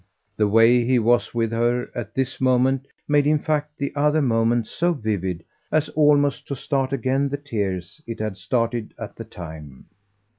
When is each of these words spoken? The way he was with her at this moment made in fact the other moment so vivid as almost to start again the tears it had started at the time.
The 0.35 0.47
way 0.47 0.83
he 0.83 0.97
was 0.97 1.31
with 1.31 1.51
her 1.51 1.85
at 1.93 2.15
this 2.15 2.41
moment 2.41 2.87
made 3.07 3.27
in 3.27 3.37
fact 3.37 3.77
the 3.77 3.93
other 3.95 4.19
moment 4.19 4.65
so 4.65 4.93
vivid 4.93 5.43
as 5.71 5.89
almost 5.89 6.47
to 6.47 6.55
start 6.55 6.91
again 6.91 7.29
the 7.29 7.37
tears 7.37 8.01
it 8.07 8.19
had 8.19 8.35
started 8.35 8.95
at 8.97 9.15
the 9.15 9.25
time. 9.25 9.85